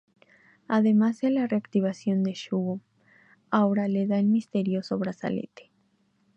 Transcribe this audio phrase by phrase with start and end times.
[0.67, 2.81] Además de la reactivación de Shugo,
[3.51, 5.69] Aura le da el misterioso brazalete.